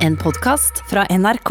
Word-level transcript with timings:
En 0.00 0.14
podkast 0.16 0.78
fra 0.88 1.02
NRK. 1.12 1.50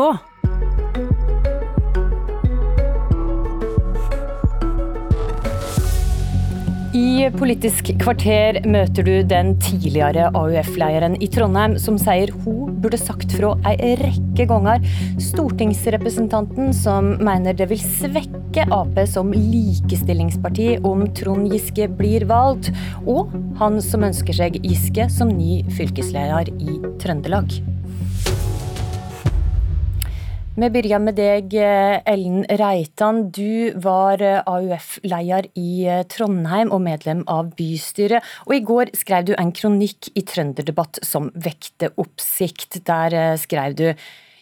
I 6.97 7.29
Politisk 7.37 7.91
kvarter 8.01 8.57
møter 8.65 9.05
du 9.05 9.11
den 9.29 9.53
tidligere 9.61 10.31
AUF-lederen 10.33 11.19
i 11.21 11.29
Trondheim 11.29 11.77
som 11.77 12.01
sier 12.01 12.33
hun 12.41 12.73
burde 12.81 12.97
sagt 12.97 13.37
fra 13.37 13.53
ei 13.69 13.93
rekke 14.01 14.49
ganger. 14.49 14.81
Stortingsrepresentanten 15.29 16.73
som 16.73 17.19
mener 17.21 17.53
det 17.53 17.69
vil 17.69 17.85
svekke 17.85 18.65
Ap 18.73 18.97
som 19.13 19.29
likestillingsparti 19.29 20.79
om 20.89 21.05
Trond 21.13 21.53
Giske 21.53 21.85
blir 22.01 22.25
valgt. 22.33 22.73
Og 23.05 23.29
han 23.61 23.77
som 23.77 24.09
ønsker 24.09 24.41
seg 24.41 24.63
Giske 24.65 25.05
som 25.13 25.37
ny 25.37 25.61
fylkesleder 25.77 26.49
i 26.57 26.81
Trøndelag. 26.97 27.61
Vi 30.59 30.67
begynner 30.67 30.99
med 30.99 31.15
deg, 31.15 31.53
Ellen 31.55 32.41
Reitan. 32.59 33.29
Du 33.31 33.71
var 33.79 34.19
AUF-leder 34.19 35.47
i 35.55 35.87
Trondheim 36.11 36.73
og 36.75 36.83
medlem 36.83 37.21
av 37.31 37.53
bystyret. 37.55 38.25
Og 38.49 38.57
i 38.57 38.63
går 38.67 38.91
skrev 38.99 39.29
du 39.29 39.35
en 39.39 39.53
kronikk 39.55 40.11
i 40.19 40.25
Trønderdebatt 40.27 40.99
som 41.07 41.31
vekte 41.31 41.93
oppsikt. 41.95 42.81
Der 42.89 43.37
skrev 43.39 43.77
du 43.79 43.85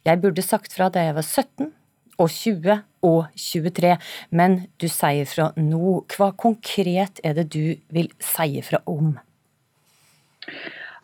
jeg 0.07 0.21
burde 0.23 0.43
sagt 0.45 0.71
fra 0.71 0.87
da 0.93 1.03
jeg 1.03 1.17
var 1.17 1.26
17 1.26 1.71
og 2.17 2.29
20 2.31 2.77
og 3.07 3.26
23, 3.37 3.93
men 4.31 4.57
du 4.81 4.87
sier 4.91 5.27
fra 5.29 5.49
nå. 5.59 6.01
Hva 6.15 6.31
konkret 6.39 7.20
er 7.27 7.35
det 7.37 7.49
du 7.53 7.76
vil 7.93 8.09
si 8.23 8.62
fra 8.65 8.79
om? 8.89 9.17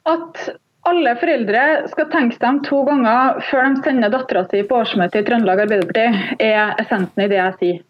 At 0.07 0.39
alle 0.89 1.15
foreldre 1.19 1.63
skal 1.91 2.09
tenke 2.11 2.35
seg 2.35 2.49
om 2.49 2.59
to 2.65 2.83
ganger 2.87 3.39
før 3.49 3.69
de 3.69 3.85
sender 3.85 4.11
dattera 4.13 4.43
si 4.51 4.63
på 4.67 4.81
årsmøte 4.81 5.21
i 5.21 5.25
Trøndelag 5.27 5.63
Arbeiderparti, 5.65 6.37
er 6.43 6.75
essensen 6.81 7.23
i 7.23 7.29
det 7.31 7.39
jeg 7.39 7.57
sier. 7.61 7.81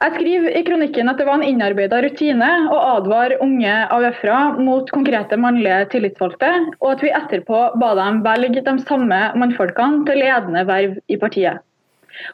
Jeg 0.00 0.14
skriver 0.16 0.54
i 0.56 0.62
kronikken 0.64 1.10
at 1.12 1.18
det 1.20 1.26
var 1.28 1.36
en 1.36 1.44
innarbeida 1.44 1.98
rutine 2.00 2.48
å 2.72 2.76
advare 2.96 3.36
unge 3.44 3.72
AUF-ere 3.92 4.38
mot 4.64 4.88
konkrete 4.94 5.36
mannlige 5.36 5.90
tillitsvalgte, 5.92 6.50
og 6.80 6.94
at 6.94 7.04
vi 7.04 7.12
etterpå 7.12 7.64
ba 7.82 7.90
dem 7.98 8.22
velge 8.24 8.62
de 8.64 8.76
samme 8.88 9.18
mannfolkene 9.42 10.06
til 10.08 10.22
ledende 10.22 10.64
verv 10.70 10.96
i 11.04 11.18
partiet. 11.20 11.60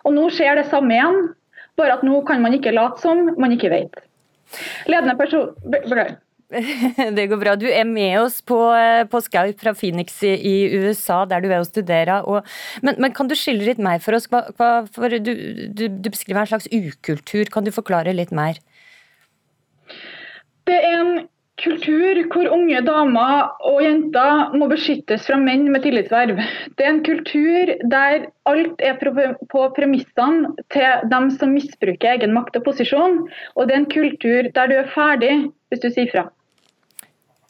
Og 0.06 0.14
nå 0.14 0.28
skjer 0.32 0.60
det 0.60 0.68
samme 0.70 0.94
igjen, 0.94 1.18
bare 1.76 1.98
at 1.98 2.06
nå 2.06 2.22
kan 2.28 2.40
man 2.44 2.54
ikke 2.56 2.74
late 2.76 3.02
som 3.02 3.34
man 3.34 3.52
ikke 3.52 3.72
vet. 3.74 3.98
Ledende 4.86 5.18
person... 5.18 5.50
Det 7.16 7.26
går 7.26 7.40
bra. 7.40 7.54
Du 7.58 7.66
er 7.66 7.86
med 7.88 8.20
oss 8.20 8.38
på, 8.46 8.58
på 9.10 9.22
Skype 9.24 9.58
fra 9.62 9.74
Phoenix 9.74 10.20
i, 10.22 10.34
i, 10.36 10.56
USA, 10.78 11.24
der 11.26 11.42
du 11.42 11.50
er 11.50 11.60
og 11.60 11.68
studerer. 11.68 12.22
Og, 12.22 12.46
men, 12.86 12.98
men, 13.02 13.14
kan 13.16 13.30
du 13.30 13.36
skille 13.38 13.66
litt 13.66 13.82
mer 13.82 14.02
for 14.04 14.18
oss? 14.18 14.28
Hva, 14.30 14.46
hva, 14.58 14.72
for 14.94 15.10
du, 15.10 15.32
du, 15.74 15.86
du, 15.88 16.10
beskriver 16.10 16.44
en 16.44 16.52
slags 16.54 16.70
ukultur. 16.70 17.50
Kan 17.52 17.66
du 17.66 17.74
forklare 17.74 18.14
litt 18.14 18.34
mer? 18.34 18.60
Det 20.66 20.76
er 20.76 21.00
en 21.00 21.16
kultur 21.56 22.18
hvor 22.34 22.50
unge 22.52 22.80
damer 22.84 23.46
og 23.64 23.78
jenter 23.80 24.56
må 24.60 24.68
beskyttes 24.68 25.24
fra 25.26 25.38
menn 25.40 25.70
med 25.72 25.86
tillitsverv. 25.86 26.38
Det 26.76 26.84
er 26.84 26.92
en 26.92 27.04
kultur 27.06 27.72
der 27.90 28.26
alt 28.46 28.82
er 28.84 28.98
på 29.00 29.66
premissene 29.78 30.52
til 30.74 31.06
dem 31.10 31.30
som 31.38 31.56
misbruker 31.56 32.12
egen 32.14 32.36
makt 32.36 32.60
og 32.60 32.68
posisjon. 32.68 33.22
Og 33.56 33.66
det 33.66 33.74
er 33.74 33.82
en 33.82 33.92
kultur 33.98 34.50
der 34.54 34.70
du 34.70 34.78
er 34.82 34.92
ferdig 34.94 35.36
hvis 35.72 35.82
du 35.82 35.90
sier 35.90 36.12
fra. 36.12 36.28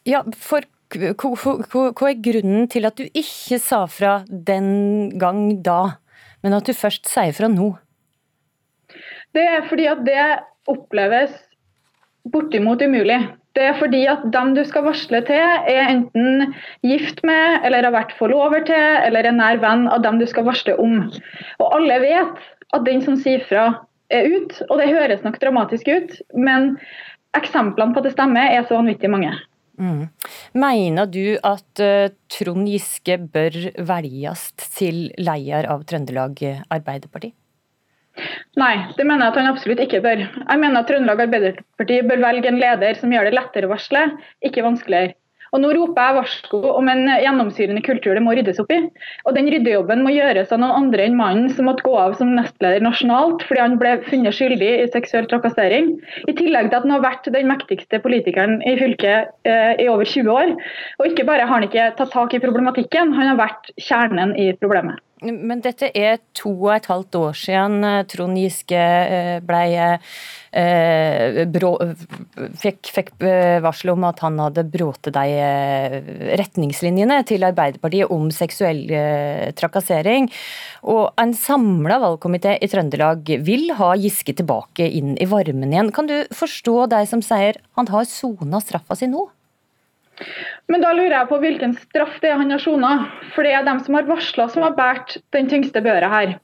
Ja, 0.07 0.23
for 0.39 0.67
hva 0.95 2.11
er 2.11 2.21
grunnen 2.23 2.69
til 2.71 2.87
at 2.87 2.99
du 2.99 3.09
ikke 3.11 3.59
sa 3.59 3.83
fra 3.91 4.21
den 4.29 5.11
gang 5.19 5.59
da, 5.67 5.99
men 6.45 6.55
at 6.55 6.69
du 6.69 6.77
først 6.77 7.11
sier 7.11 7.35
fra 7.35 7.51
nå? 7.51 7.73
Det 9.35 9.43
er 9.43 9.67
fordi 9.67 9.89
at 9.91 10.05
det 10.07 10.23
oppleves 10.71 11.35
bortimot 12.31 12.83
umulig. 12.83 13.19
Det 13.57 13.65
er 13.65 13.79
fordi 13.81 14.03
at 14.11 14.23
dem 14.35 14.53
du 14.57 14.63
skal 14.69 14.85
varsle 14.85 15.23
til, 15.27 15.43
er 15.73 15.91
enten 15.91 16.55
gift 16.85 17.23
med, 17.27 17.65
eller 17.65 17.89
har 17.89 17.95
vært 17.95 18.15
forlover 18.19 18.67
til, 18.69 18.89
eller 19.07 19.27
er 19.27 19.35
nær 19.35 19.61
venn 19.63 19.87
av 19.89 20.05
dem 20.05 20.21
du 20.21 20.27
skal 20.29 20.47
varsle 20.47 20.77
om. 20.83 21.07
Og 21.59 21.77
alle 21.79 21.99
vet 22.05 22.47
at 22.77 22.87
den 22.87 23.03
som 23.05 23.17
sier 23.19 23.43
fra, 23.49 23.69
er 24.13 24.29
ut, 24.31 24.55
og 24.69 24.79
det 24.79 24.93
høres 24.93 25.25
nok 25.25 25.41
dramatisk 25.43 25.89
ut, 25.89 26.13
men 26.37 26.77
eksemplene 27.35 27.97
på 27.97 28.05
at 28.05 28.11
det 28.11 28.15
stemmer, 28.15 28.53
er 28.53 28.69
så 28.69 28.79
vanvittig 28.79 29.11
mange. 29.11 29.33
Mm. 29.77 30.07
Mener 30.57 31.09
du 31.13 31.37
at 31.45 31.83
uh, 31.85 32.13
Trond 32.33 32.69
Giske 32.71 33.19
bør 33.33 33.59
velges 33.89 34.49
til 34.79 35.11
leder 35.21 35.69
av 35.73 35.85
Trøndelag 35.89 36.41
Arbeiderparti? 36.73 37.33
Nei, 38.57 38.75
det 38.97 39.05
mener 39.05 39.27
jeg 39.27 39.35
at 39.35 39.39
han 39.43 39.51
absolutt 39.51 39.83
ikke 39.85 40.01
bør. 40.05 40.23
Jeg 40.25 40.61
mener 40.63 40.81
at 40.81 40.89
Trøndelag 40.89 41.27
Arbeiderparti 41.27 42.01
bør 42.09 42.23
velge 42.25 42.49
en 42.49 42.61
leder 42.61 42.97
som 42.97 43.13
gjør 43.13 43.29
det 43.29 43.37
lettere 43.37 43.69
å 43.69 43.75
varsle, 43.75 44.07
ikke 44.49 44.65
vanskeligere. 44.65 45.17
Og 45.55 45.63
Nå 45.63 45.71
roper 45.77 46.09
jeg 46.09 46.17
varsko 46.19 46.61
om 46.73 46.89
en 46.91 47.05
gjennomsyrende 47.23 47.83
kultur 47.87 48.17
det 48.17 48.23
må 48.25 48.35
ryddes 48.37 48.61
opp 48.63 48.73
i. 48.75 48.81
Og 49.27 49.37
Den 49.37 49.51
ryddejobben 49.53 50.03
må 50.05 50.15
gjøres 50.15 50.53
av 50.55 50.63
noen 50.63 50.77
andre 50.83 51.07
enn 51.07 51.19
mannen 51.19 51.51
som 51.55 51.69
måtte 51.69 51.87
gå 51.87 51.95
av 52.01 52.17
som 52.19 52.35
nestleder 52.37 52.85
nasjonalt 52.85 53.45
fordi 53.47 53.63
han 53.63 53.79
ble 53.81 53.97
funnet 54.09 54.37
skyldig 54.37 54.73
i 54.83 54.91
seksuell 54.95 55.29
trakassering. 55.31 55.95
I 56.27 56.37
tillegg 56.37 56.71
til 56.71 56.81
at 56.81 56.87
han 56.87 56.97
har 56.97 57.05
vært 57.05 57.31
den 57.33 57.51
mektigste 57.51 58.01
politikeren 58.05 58.59
i 58.67 58.77
fylket 58.81 59.33
eh, 59.49 59.75
i 59.83 59.89
over 59.93 60.09
20 60.09 60.33
år. 60.35 60.55
Og 61.01 61.11
ikke 61.11 61.27
bare 61.29 61.47
har 61.47 61.55
han 61.59 61.69
ikke 61.69 61.91
tatt 61.99 62.15
tak 62.15 62.35
i 62.37 62.43
problematikken, 62.43 63.15
han 63.17 63.33
har 63.33 63.41
vært 63.41 63.75
kjernen 63.81 64.35
i 64.41 64.53
problemet. 64.61 65.03
Men 65.27 65.61
dette 65.65 65.89
er 65.97 66.19
to 66.37 66.53
og 66.53 66.73
et 66.77 66.89
halvt 66.91 67.19
år 67.19 67.37
siden 67.39 67.85
eh, 67.87 68.05
Trond 68.11 68.39
Giske 68.39 68.79
eh, 68.79 69.39
ble, 69.45 69.61
eh, 70.57 71.45
fikk, 72.63 72.91
fikk 72.95 73.13
varsel 73.65 73.93
om 73.95 74.07
at 74.09 74.23
han 74.25 74.39
hadde 74.41 74.67
bråte 74.73 75.13
de 75.15 75.25
retningslinjene 76.41 77.21
til 77.29 77.47
Arbeiderpartiet 77.47 78.13
om 78.15 78.31
seksuell 78.35 78.85
trakassering. 79.59 80.31
Og 80.89 81.11
en 81.21 81.35
samla 81.37 82.01
valgkomité 82.03 82.57
i 82.61 82.71
Trøndelag 82.71 83.37
vil 83.47 83.71
ha 83.79 83.93
Giske 84.01 84.37
tilbake 84.37 84.89
inn 84.89 85.17
i 85.21 85.29
varmen 85.31 85.73
igjen. 85.73 85.93
Kan 85.95 86.11
du 86.11 86.19
forstå 86.35 86.87
de 86.95 87.03
som 87.11 87.25
sier 87.25 87.61
han 87.79 87.91
har 87.93 88.09
sona 88.09 88.63
straffa 88.65 88.97
si 88.99 89.11
nå? 89.11 89.29
Men 90.73 90.83
da 90.83 90.93
lurer 90.97 91.15
jeg 91.15 91.29
på 91.31 91.39
hvilken 91.43 91.77
straff 91.79 92.17
det 92.23 92.33
er 92.33 92.41
han 92.41 92.51
har 92.55 92.63
sona. 92.63 92.93
For 93.35 93.47
det 93.47 93.53
er 93.55 93.67
dem 93.67 93.83
som 93.85 93.99
har 93.99 94.09
varsla 94.09 94.49
som 94.53 94.65
har 94.67 94.77
båret 94.79 95.19
den 95.37 95.51
tyngste 95.53 95.83
børa 95.85 96.11
her. 96.13 96.37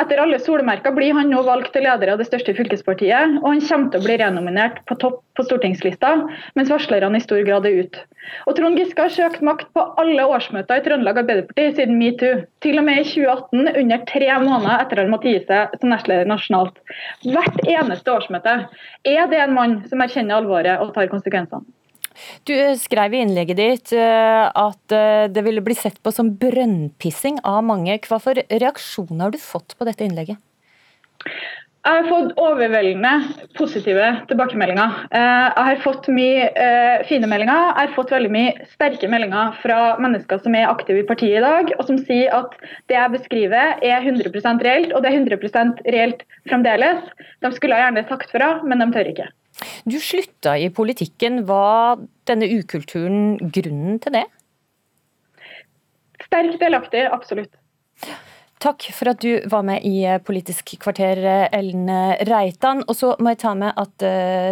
Etter 0.00 0.20
alle 0.22 0.38
solmerker 0.42 0.94
blir 0.96 1.14
han 1.14 1.30
nå 1.30 1.42
valgt 1.46 1.72
til 1.74 1.84
leder 1.86 2.12
av 2.12 2.20
det 2.20 2.26
største 2.28 2.54
fylkespartiet, 2.56 3.38
og 3.42 3.48
han 3.50 3.62
kommer 3.62 3.92
til 3.92 4.00
å 4.00 4.06
bli 4.06 4.16
renominert 4.20 4.80
på 4.88 4.96
topp 5.02 5.20
på 5.38 5.44
stortingslista, 5.46 6.14
mens 6.58 6.72
varslerne 6.72 7.20
i 7.20 7.22
stor 7.22 7.44
grad 7.46 7.68
er 7.68 7.84
ute. 7.84 8.02
Og 8.50 8.56
Trond 8.58 8.80
Giske 8.80 9.04
har 9.04 9.14
søkt 9.14 9.44
makt 9.46 9.70
på 9.76 9.84
alle 10.02 10.26
årsmøter 10.26 10.80
i 10.80 10.84
Trøndelag 10.84 11.22
Arbeiderparti 11.22 11.68
siden 11.76 12.00
metoo. 12.00 12.42
Til 12.64 12.80
og 12.80 12.88
med 12.88 13.04
i 13.04 13.06
2018, 13.06 13.70
under 13.84 14.04
tre 14.10 14.28
måneder 14.42 14.82
etter 14.82 15.02
han 15.04 15.14
måtte 15.14 15.30
gi 15.30 15.44
seg 15.46 15.78
som 15.78 15.94
nestleder 15.94 16.28
nasjonalt. 16.28 16.82
Hvert 17.22 17.62
eneste 17.64 18.14
årsmøte. 18.16 18.60
Er 19.06 19.30
det 19.30 19.42
en 19.44 19.56
mann 19.56 19.80
som 19.88 20.02
erkjenner 20.02 20.40
alvoret 20.40 20.82
og 20.82 20.94
tar 20.96 21.10
konsekvensene? 21.12 21.77
Du 22.48 22.54
eh, 22.54 22.76
skrev 22.80 23.14
i 23.14 23.22
innlegget 23.24 23.58
ditt 23.58 23.94
eh, 23.96 24.46
at 24.48 24.94
eh, 24.94 25.26
det 25.32 25.44
ville 25.46 25.64
bli 25.64 25.76
sett 25.78 26.00
på 26.02 26.12
som 26.14 26.32
brønnpissing 26.40 27.40
av 27.46 27.62
mange. 27.66 27.98
Hva 28.06 28.20
for 28.22 28.38
reaksjoner 28.48 29.26
har 29.26 29.34
du 29.34 29.40
fått 29.42 29.76
på 29.78 29.88
dette 29.88 30.06
innlegget? 30.06 30.40
Jeg 31.88 32.02
har 32.02 32.08
fått 32.10 32.32
overveldende 32.42 33.12
positive 33.56 34.08
tilbakemeldinger. 34.28 34.96
Jeg 35.14 35.64
har 35.68 35.78
fått 35.80 36.08
mye 36.12 36.48
fine 37.08 37.30
meldinger. 37.30 37.70
Jeg 37.70 37.78
har 37.78 37.94
fått 37.94 38.12
veldig 38.12 38.32
mye 38.34 38.66
sterke 38.74 39.08
meldinger 39.08 39.54
fra 39.62 39.78
mennesker 40.02 40.42
som 40.42 40.58
er 40.58 40.68
aktive 40.68 41.00
i 41.00 41.06
partiet 41.08 41.38
i 41.38 41.44
dag, 41.46 41.72
og 41.78 41.86
som 41.88 42.02
sier 42.02 42.34
at 42.34 42.58
det 42.90 42.98
jeg 42.98 43.14
beskriver 43.14 43.80
er 43.80 44.04
100% 44.04 44.66
reelt, 44.68 44.92
og 44.92 45.06
det 45.06 45.14
er 45.14 45.20
100% 45.22 45.80
reelt 45.94 46.26
fremdeles. 46.50 47.08
De 47.46 47.54
skulle 47.56 47.80
gjerne 47.80 48.04
sagt 48.10 48.36
fra, 48.36 48.56
men 48.68 48.84
de 48.84 48.90
tør 48.98 49.14
ikke. 49.14 49.30
Du 49.88 49.98
slutta 50.02 50.56
i 50.58 50.70
politikken. 50.74 51.44
Var 51.48 52.02
denne 52.28 52.48
ukulturen 52.58 53.38
grunnen 53.52 53.98
til 54.02 54.18
det? 54.20 54.26
Sterkt 56.28 56.60
delaktig, 56.60 57.06
absolutt. 57.08 57.54
Takk 58.58 58.88
for 58.90 59.06
at 59.12 59.20
du 59.22 59.36
var 59.46 59.62
med 59.62 59.84
i 59.86 60.02
Politisk 60.26 60.72
kvarter, 60.82 61.20
Ellen 61.54 61.86
Reitan. 62.26 62.82
Og 62.90 62.96
så 62.98 63.12
må 63.22 63.30
jeg 63.30 63.40
ta 63.44 63.52
med 63.54 63.78
at 63.78 64.02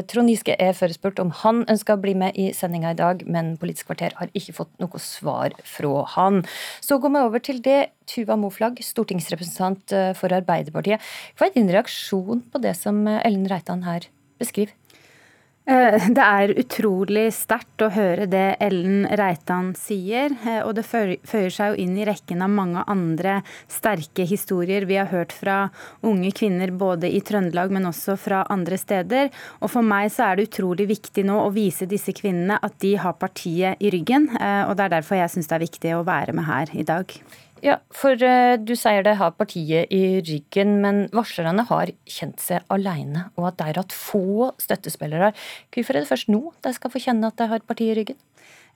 Trond 0.07 0.31
Giske 0.31 0.55
er 0.63 0.77
forespurt 0.79 1.19
om 1.19 1.33
han 1.43 1.65
ønsker 1.67 1.97
å 1.97 2.03
bli 2.05 2.15
med 2.15 2.39
i 2.39 2.53
sendinga 2.55 2.95
i 2.95 2.99
dag, 3.01 3.25
men 3.27 3.57
Politisk 3.59 3.91
kvarter 3.91 4.15
har 4.21 4.31
ikke 4.31 4.55
fått 4.61 4.71
noe 4.83 5.03
svar 5.03 5.59
fra 5.67 6.07
han. 6.15 6.45
Så 6.79 7.01
går 7.03 7.17
vi 7.17 7.25
over 7.27 7.47
til 7.51 7.59
det. 7.67 7.81
Tuva 8.07 8.39
Moflag, 8.39 8.79
stortingsrepresentant 8.79 9.91
eh, 9.91 10.13
for 10.15 10.31
Arbeiderpartiet. 10.31 11.03
Hva 11.35 11.51
er 11.51 11.57
din 11.59 11.73
reaksjon 11.75 12.47
på 12.53 12.63
det 12.63 12.77
som 12.79 13.03
Ellen 13.11 13.51
Reitan 13.51 13.83
her 13.89 14.07
beskriver? 14.39 14.77
Eh, 15.67 16.05
det 16.15 16.23
er 16.23 16.53
utrolig 16.61 17.25
sterkt 17.35 17.83
å 17.83 17.89
høre 17.91 18.29
det 18.31 18.55
Ellen 18.63 19.01
Reitan 19.19 19.73
sier, 19.75 20.31
eh, 20.47 20.61
og 20.63 20.77
det 20.79 20.85
føyer 20.87 21.51
seg 21.51 21.73
jo 21.73 21.81
inn 21.83 21.97
i 21.99 22.05
rekken 22.07 22.45
av 22.47 22.53
mange 22.55 22.85
andre 22.87 23.41
sterke 23.67 24.23
historier 24.31 24.87
vi 24.87 25.01
har 25.01 25.11
hørt 25.11 25.35
fra 25.35 25.57
unge 26.07 26.31
kvinner 26.39 26.71
både 26.71 27.11
i 27.11 27.19
Trøndelag, 27.19 27.75
men 27.75 27.91
også 27.91 28.15
fra 28.15 28.45
andre 28.47 28.79
steder. 28.79 29.33
Og 29.59 29.73
For 29.75 29.83
meg 29.83 30.13
så 30.15 30.29
er 30.29 30.37
det 30.37 30.53
utrolig 30.53 30.87
viktig 30.93 31.27
nå 31.27 31.41
å 31.43 31.51
vise 31.51 31.91
disse 31.91 32.15
kvinnene 32.15 32.61
at 32.63 32.79
de 32.79 32.95
har 33.03 33.19
partiet 33.19 33.83
i 33.83 33.91
ryggen, 33.91 34.31
eh, 34.39 34.63
og 34.69 34.77
det 34.79 34.87
er 34.87 34.95
derfor 35.01 35.19
jeg 35.19 35.35
syns 35.35 35.51
det 35.51 35.59
er 35.59 35.67
viktig 35.67 35.97
å 35.99 36.07
være 36.07 36.37
med 36.37 36.47
her 36.47 36.71
i 36.79 36.87
dag. 36.87 37.11
Ja, 37.65 37.79
for 37.95 38.21
uh, 38.21 38.55
du 38.61 38.75
sier 38.77 39.05
det 39.07 39.17
har 39.17 39.33
partiet 39.39 39.93
i 39.95 40.21
ryggen, 40.21 40.75
men 40.83 41.07
varslerne 41.17 41.65
har 41.71 41.93
kjent 42.05 42.43
seg 42.43 42.67
alene, 42.73 43.31
og 43.39 43.49
at 43.51 43.59
de 43.59 43.69
har 43.71 43.81
hatt 43.81 43.97
få 43.97 44.51
støttespillere. 44.61 45.33
Hvorfor 45.73 45.97
er 45.97 46.05
det 46.05 46.11
først 46.11 46.33
nå 46.33 46.43
de 46.67 46.75
skal 46.77 46.93
få 46.93 47.01
kjenne 47.07 47.33
at 47.33 47.41
de 47.41 47.49
har 47.49 47.65
partiet 47.65 47.95
i 47.95 48.01
ryggen? 48.03 48.21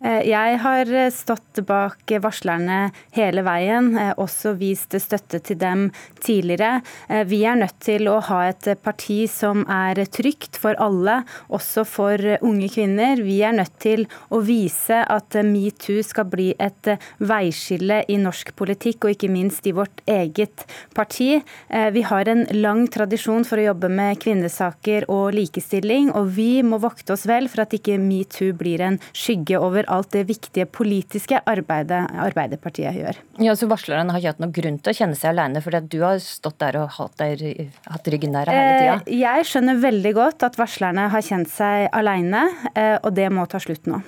Eh, 0.01 0.23
jeg 0.31 0.57
har 0.63 0.91
eh, 0.97 1.11
stått 1.13 1.61
bak 1.69 2.09
varslerne 2.25 2.87
hele 3.13 3.43
veien, 3.45 3.91
eh, 4.01 4.15
også 4.17 4.55
vist 4.57 4.97
støtte 4.97 5.43
til 5.45 5.59
dem 5.61 5.83
tidligere. 6.25 6.81
Vi 7.29 7.41
er 7.49 7.59
nødt 7.59 7.77
til 7.85 8.09
å 8.09 8.19
ha 8.25 8.39
et 8.49 8.67
parti 8.85 9.25
som 9.29 9.63
er 9.69 9.99
trygt 10.13 10.57
for 10.61 10.79
alle, 10.81 11.19
også 11.53 11.85
for 11.89 12.23
unge 12.47 12.69
kvinner. 12.73 13.21
Vi 13.25 13.41
er 13.45 13.55
nødt 13.57 13.77
til 13.83 14.07
å 14.33 14.41
vise 14.45 15.03
at 15.05 15.37
metoo 15.45 16.05
skal 16.07 16.29
bli 16.31 16.51
et 16.61 16.91
veiskille 17.19 18.03
i 18.09 18.19
norsk 18.21 18.53
politikk, 18.57 19.05
og 19.05 19.15
ikke 19.17 19.33
minst 19.33 19.67
i 19.67 19.75
vårt 19.77 20.03
eget 20.11 20.67
parti. 20.97 21.41
Vi 21.71 22.05
har 22.07 22.31
en 22.31 22.45
lang 22.61 22.87
tradisjon 22.93 23.47
for 23.49 23.61
å 23.61 23.67
jobbe 23.71 23.91
med 23.93 24.21
kvinnesaker 24.23 25.09
og 25.11 25.35
likestilling, 25.37 26.13
og 26.13 26.31
vi 26.37 26.51
må 26.67 26.81
vokte 26.83 27.17
oss 27.17 27.27
vel 27.31 27.49
for 27.51 27.65
at 27.65 27.75
ikke 27.77 27.99
metoo 28.01 28.53
blir 28.57 28.85
en 28.85 29.01
skygge 29.17 29.61
over 29.61 29.90
alt 29.93 30.13
det 30.15 30.25
viktige 30.29 30.67
politiske 30.71 31.41
arbeidet 31.51 32.03
Arbeiderpartiet 32.21 32.97
gjør. 33.01 33.19
Ja, 33.43 33.57
så 33.59 33.69
Varslerne 33.71 34.15
har 34.15 34.23
ikke 34.23 34.35
hatt 34.35 34.45
noen 34.45 34.55
grunn 34.57 34.79
til 34.81 34.93
å 34.93 34.99
kjenne 35.01 35.19
seg 35.19 35.33
alene, 35.35 35.63
for 35.65 35.77
du 35.81 35.99
har 36.03 36.21
stått 36.25 36.61
der 36.63 36.81
og 36.83 36.95
hatt, 36.99 37.17
der, 37.21 37.43
hatt 37.91 38.13
ryggen 38.13 38.37
der 38.37 38.51
hele 38.53 38.79
tida? 38.79 38.95
Eh, 39.03 39.19
jeg 39.21 39.51
skjønner 39.51 39.83
veldig 39.83 40.15
godt 40.19 40.47
at 40.47 40.59
varslerne 40.61 41.11
har 41.13 41.27
kjent 41.27 41.51
seg 41.53 41.91
alene, 41.97 42.47
eh, 42.75 42.97
og 43.03 43.13
det 43.19 43.29
må 43.35 43.47
ta 43.51 43.63
slutt 43.63 43.91
nå. 43.91 44.03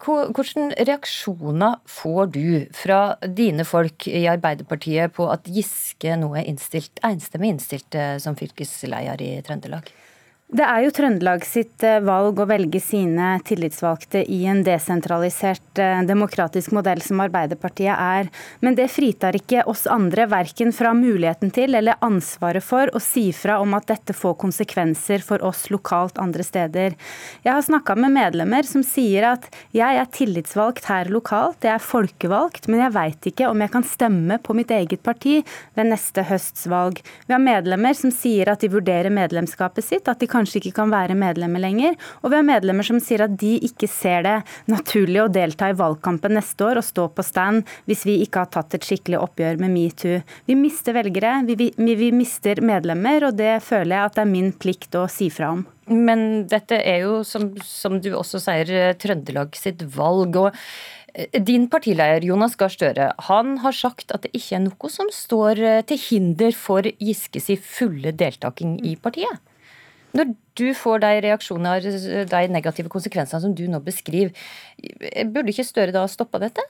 Hvilke 0.00 0.70
reaksjoner 0.88 1.80
får 1.88 2.30
du 2.32 2.44
fra 2.76 3.00
dine 3.20 3.66
folk 3.68 4.06
i 4.08 4.24
Arbeiderpartiet 4.30 5.12
på 5.16 5.26
at 5.32 5.48
Giske 5.52 6.16
nå 6.20 6.32
er 6.40 6.48
innstilt, 6.48 7.02
enstemmig 7.06 7.54
innstilt 7.54 7.98
eh, 7.98 8.16
som 8.22 8.38
fylkesleder 8.38 9.20
i 9.20 9.34
Trøndelag? 9.44 9.90
Det 10.50 10.64
er 10.66 10.80
jo 10.82 10.90
Trøndelag 10.90 11.44
sitt 11.46 11.84
eh, 11.86 12.00
valg 12.02 12.40
å 12.42 12.44
velge 12.50 12.80
sine 12.82 13.36
tillitsvalgte 13.46 14.24
i 14.34 14.40
en 14.50 14.64
desentralisert 14.66 15.78
eh, 15.78 16.00
demokratisk 16.02 16.72
modell 16.74 16.98
som 17.06 17.20
Arbeiderpartiet 17.22 17.92
er. 17.94 18.26
Men 18.58 18.74
det 18.74 18.88
fritar 18.90 19.38
ikke 19.38 19.62
oss 19.70 19.84
andre 19.86 20.24
verken 20.26 20.74
fra 20.74 20.90
muligheten 20.98 21.52
til 21.54 21.78
eller 21.78 22.02
ansvaret 22.02 22.66
for 22.66 22.90
å 22.90 23.02
si 23.04 23.28
fra 23.36 23.60
om 23.62 23.76
at 23.78 23.86
dette 23.92 24.16
får 24.16 24.34
konsekvenser 24.42 25.22
for 25.22 25.44
oss 25.46 25.68
lokalt 25.70 26.18
andre 26.18 26.42
steder. 26.42 26.98
Jeg 27.46 27.54
har 27.54 27.62
snakka 27.62 27.94
med 28.02 28.16
medlemmer 28.16 28.66
som 28.66 28.82
sier 28.82 29.28
at 29.30 29.46
jeg 29.70 30.02
er 30.02 30.10
tillitsvalgt 30.18 30.90
her 30.90 31.12
lokalt, 31.14 31.62
jeg 31.62 31.76
er 31.76 31.86
folkevalgt, 31.92 32.66
men 32.66 32.82
jeg 32.88 32.96
veit 32.98 33.30
ikke 33.30 33.52
om 33.52 33.62
jeg 33.62 33.74
kan 33.76 33.86
stemme 33.86 34.40
på 34.42 34.58
mitt 34.58 34.74
eget 34.74 35.06
parti 35.06 35.38
ved 35.78 35.92
neste 35.92 36.26
høsts 36.26 36.66
valg. 36.74 36.98
Vi 37.30 37.38
har 37.38 37.46
medlemmer 37.46 37.94
som 37.94 38.10
sier 38.10 38.50
at 38.50 38.66
de 38.66 38.74
vurderer 38.74 39.14
medlemskapet 39.14 39.86
sitt, 39.86 40.10
at 40.10 40.18
de 40.18 40.26
kan 40.26 40.39
kanskje 40.40 40.62
ikke 40.62 40.76
kan 40.80 40.92
være 40.92 41.18
medlemmer 41.18 41.62
lenger. 41.62 41.96
Og 42.24 42.32
vi 42.32 42.40
har 42.40 42.46
medlemmer 42.46 42.86
som 42.86 43.00
sier 43.02 43.26
at 43.26 43.36
de 43.40 43.56
ikke 43.66 43.88
ser 43.90 44.24
det 44.26 44.36
naturlig 44.70 45.22
å 45.24 45.30
delta 45.32 45.70
i 45.70 45.76
valgkampen 45.78 46.36
neste 46.36 46.66
år 46.66 46.80
og 46.80 46.86
stå 46.86 47.08
på 47.14 47.26
stand 47.26 47.68
hvis 47.88 48.06
vi 48.08 48.20
ikke 48.24 48.44
har 48.44 48.52
tatt 48.54 48.76
et 48.76 48.86
skikkelig 48.86 49.20
oppgjør 49.20 49.60
med 49.62 49.74
metoo. 49.74 50.20
Vi 50.48 50.56
mister 50.58 50.96
velgere, 50.96 51.40
vi, 51.48 51.56
vi, 51.76 51.96
vi 51.98 52.12
mister 52.14 52.62
medlemmer, 52.64 53.28
og 53.28 53.36
det 53.38 53.58
føler 53.66 53.96
jeg 53.96 54.10
at 54.10 54.16
det 54.18 54.24
er 54.24 54.32
min 54.32 54.54
plikt 54.56 54.96
å 54.98 55.06
si 55.10 55.30
fra 55.32 55.52
om. 55.56 55.66
Men 55.90 56.46
dette 56.50 56.78
er 56.86 57.02
jo, 57.04 57.20
som, 57.26 57.50
som 57.66 57.98
du 58.02 58.12
også 58.14 58.40
sier, 58.42 58.94
Trøndelag 59.00 59.56
sitt 59.58 59.82
valg. 59.96 60.36
og 60.38 60.54
eh, 61.14 61.40
din 61.42 61.66
partileder 61.72 62.24
Jonas 62.26 62.54
Gahr 62.58 62.70
Støre 62.70 63.10
han 63.26 63.56
har 63.64 63.74
sagt 63.74 64.14
at 64.14 64.22
det 64.26 64.34
ikke 64.36 64.60
er 64.60 64.66
noe 64.68 64.92
som 64.92 65.10
står 65.14 65.62
eh, 65.66 65.82
til 65.90 66.02
hinder 66.04 66.54
for 66.54 66.86
Giskes 67.02 67.50
fulle 67.66 68.14
deltaking 68.14 68.78
i 68.86 68.94
partiet. 68.96 69.42
Når 70.16 70.34
du 70.58 70.68
får 70.76 71.02
de 71.04 71.14
reaksjonene, 71.26 72.26
de 72.30 72.44
negative 72.52 72.92
konsekvensene 72.92 73.42
som 73.44 73.56
du 73.56 73.66
nå 73.70 73.82
beskriver, 73.84 74.34
burde 75.30 75.52
ikke 75.52 75.68
Støre 75.70 75.94
da 75.94 76.06
stoppa 76.10 76.40
dette? 76.42 76.64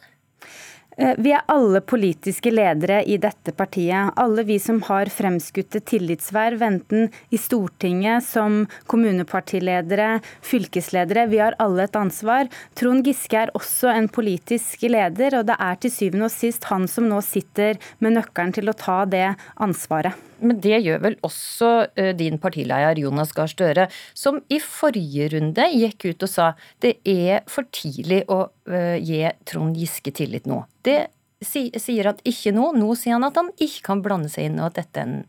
Eh, 1.01 1.15
vi 1.19 1.33
er 1.33 1.47
alle 1.49 1.81
politiske 1.81 2.51
ledere 2.53 3.01
i 3.09 3.17
dette 3.21 3.55
partiet. 3.57 4.13
Alle 4.21 4.45
vi 4.45 4.59
som 4.61 4.83
har 4.89 5.09
fremskutte 5.13 5.81
tillitsverv, 5.87 6.63
enten 6.67 7.09
i 7.31 7.39
Stortinget, 7.41 8.27
som 8.27 8.65
kommunepartiledere, 8.91 10.19
fylkesledere. 10.45 11.29
Vi 11.31 11.41
har 11.41 11.57
alle 11.63 11.87
et 11.87 11.97
ansvar. 11.97 12.51
Trond 12.77 13.07
Giske 13.07 13.47
er 13.47 13.55
også 13.57 13.95
en 13.95 14.11
politisk 14.13 14.85
leder, 14.91 15.39
og 15.41 15.47
det 15.49 15.57
er 15.59 15.79
til 15.81 15.95
syvende 15.95 16.29
og 16.29 16.35
sist 16.35 16.69
han 16.73 16.89
som 16.91 17.09
nå 17.09 17.23
sitter 17.25 17.81
med 18.01 18.19
nøkkelen 18.19 18.59
til 18.59 18.69
å 18.69 18.77
ta 18.77 19.05
det 19.09 19.31
ansvaret. 19.57 20.30
Men 20.43 20.61
det 20.65 20.81
gjør 20.85 21.01
vel 21.05 21.17
også 21.27 21.71
eh, 22.01 22.13
din 22.17 22.41
partileder 22.43 22.99
Jonas 23.01 23.35
Gahr 23.37 23.51
Støre, 23.51 23.89
som 24.17 24.41
i 24.53 24.61
forrige 24.63 25.31
runde 25.35 25.69
gikk 25.75 26.11
ut 26.11 26.27
og 26.27 26.33
sa 26.33 26.51
det 26.85 26.97
er 27.09 27.45
for 27.51 27.69
tidlig 27.75 28.25
å 28.33 28.43
eh, 28.71 28.99
gi 29.01 29.25
Trond 29.49 29.77
Giske 29.79 30.15
tillit 30.17 30.49
nå. 30.51 30.63
Det 30.87 31.03
sier 31.41 32.05
han 32.11 32.21
ikke 32.29 32.53
nå. 32.53 32.71
Nå 32.77 32.95
sier 32.99 33.17
han 33.17 33.25
at 33.29 33.39
han 33.41 33.53
ikke 33.57 33.87
kan 33.87 34.03
blande 34.05 34.29
seg 34.33 34.51
inn, 34.51 34.61
og 34.61 34.71
at 34.71 34.83
dette 34.83 35.01
er 35.01 35.09
en 35.09 35.23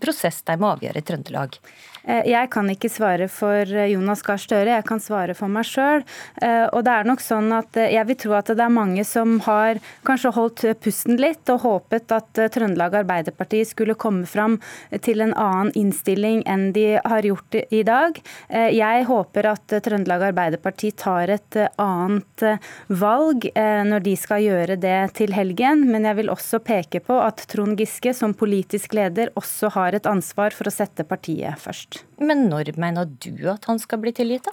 prosess 0.00 0.42
de 0.46 0.56
må 0.60 0.72
avgjøre 0.74 1.02
i 1.02 1.06
Trøndelag? 1.06 1.58
Eh, 2.06 2.22
jeg 2.30 2.50
kan 2.54 2.68
ikke 2.70 2.90
svare 2.92 3.26
for 3.32 3.66
eh, 3.66 3.90
Jonas 3.90 4.22
Gahr 4.26 4.38
Støre, 4.40 4.76
jeg 4.76 4.86
kan 4.86 5.02
svare 5.02 5.34
for 5.36 5.50
meg 5.50 5.66
sjøl. 5.66 6.04
Og 6.46 6.82
det 6.84 6.92
er 6.92 7.06
nok 7.08 7.22
sånn 7.22 7.48
at 7.54 7.76
jeg 7.76 8.06
vil 8.08 8.18
tro 8.20 8.34
at 8.36 8.50
det 8.52 8.62
er 8.62 8.72
mange 8.72 9.02
som 9.06 9.38
har 9.46 9.78
kanskje 10.06 10.32
holdt 10.36 10.62
pusten 10.82 11.16
litt 11.20 11.48
og 11.52 11.62
håpet 11.64 12.12
at 12.14 12.40
Trøndelag 12.54 12.94
Arbeiderparti 13.00 13.62
skulle 13.66 13.96
komme 13.98 14.26
fram 14.28 14.58
til 15.02 15.24
en 15.24 15.32
annen 15.32 15.72
innstilling 15.78 16.42
enn 16.48 16.68
de 16.76 16.98
har 16.98 17.26
gjort 17.26 17.56
i 17.64 17.82
dag. 17.86 18.20
Jeg 18.50 19.06
håper 19.08 19.48
at 19.54 19.76
Trøndelag 19.86 20.28
Arbeiderparti 20.28 20.92
tar 20.98 21.32
et 21.34 21.58
annet 21.82 22.46
valg 22.92 23.48
når 23.56 24.06
de 24.06 24.16
skal 24.20 24.44
gjøre 24.44 24.78
det 24.82 24.98
til 25.18 25.34
helgen, 25.36 25.86
men 25.90 26.06
jeg 26.08 26.20
vil 26.20 26.32
også 26.34 26.60
peke 26.64 27.02
på 27.06 27.18
at 27.24 27.46
Trond 27.50 27.80
Giske 27.80 28.14
som 28.16 28.36
politisk 28.36 28.94
leder 28.98 29.25
leder 29.26 29.34
også 29.36 29.70
har 29.74 29.94
et 29.94 30.06
ansvar 30.06 30.54
for 30.54 30.68
å 30.68 30.74
sette 30.74 31.04
partiet 31.04 31.58
først. 31.58 32.04
Men 32.18 32.48
når 32.48 32.76
mener 32.78 33.06
du 33.06 33.48
at 33.50 33.64
han 33.66 33.78
skal 33.78 34.00
bli 34.00 34.12
tilgitt, 34.12 34.46
da? 34.46 34.52